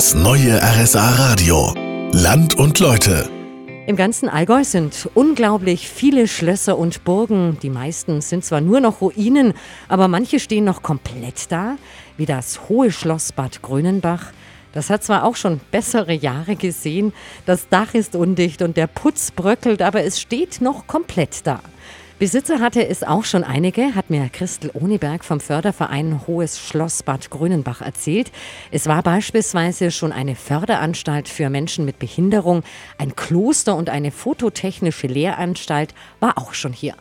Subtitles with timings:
[0.00, 1.74] Das neue RSA Radio.
[2.12, 3.28] Land und Leute.
[3.86, 7.58] Im ganzen Allgäu sind unglaublich viele Schlösser und Burgen.
[7.62, 9.52] Die meisten sind zwar nur noch Ruinen,
[9.88, 11.76] aber manche stehen noch komplett da,
[12.16, 14.32] wie das Hohe Schloss Bad Grönenbach.
[14.72, 17.12] Das hat zwar auch schon bessere Jahre gesehen,
[17.44, 21.60] das Dach ist undicht und der Putz bröckelt, aber es steht noch komplett da.
[22.20, 27.30] Besitzer hatte es auch schon einige, hat mir Christel Ohneberg vom Förderverein Hohes Schloss Bad
[27.30, 28.30] Grönenbach erzählt.
[28.70, 32.62] Es war beispielsweise schon eine Förderanstalt für Menschen mit Behinderung,
[32.98, 36.92] ein Kloster und eine fototechnische Lehranstalt war auch schon hier.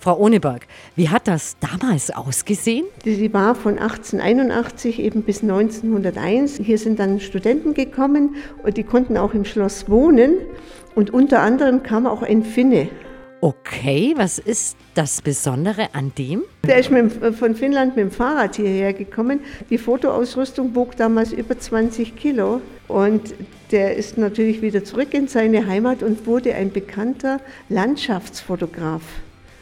[0.00, 0.66] Frau Ohneberg,
[0.96, 2.84] wie hat das damals ausgesehen?
[3.04, 6.58] Die war von 1881 eben bis 1901.
[6.60, 10.34] Hier sind dann Studenten gekommen und die konnten auch im Schloss wohnen.
[10.96, 12.88] Und unter anderem kam auch ein Finne.
[13.44, 16.44] Okay, was ist das Besondere an dem?
[16.66, 19.40] Der ist mit, von Finnland mit dem Fahrrad hierher gekommen.
[19.68, 22.62] Die Fotoausrüstung wog damals über 20 Kilo.
[22.88, 23.34] Und
[23.70, 27.38] der ist natürlich wieder zurück in seine Heimat und wurde ein bekannter
[27.68, 29.02] Landschaftsfotograf.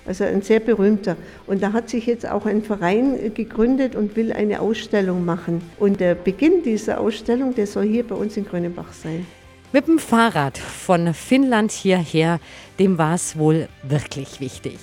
[0.06, 1.16] Also ein sehr berühmter.
[1.48, 5.60] Und da hat sich jetzt auch ein Verein gegründet und will eine Ausstellung machen.
[5.80, 9.26] Und der Beginn dieser Ausstellung, der soll hier bei uns in Grönenbach sein.
[9.74, 12.40] Mit dem Fahrrad von Finnland hierher,
[12.78, 14.78] dem war es wohl wirklich wichtig.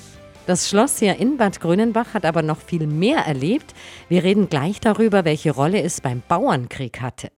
[0.47, 3.75] Das Schloss hier in Bad Grönenbach hat aber noch viel mehr erlebt.
[4.07, 7.29] Wir reden gleich darüber, welche Rolle es beim Bauernkrieg hatte.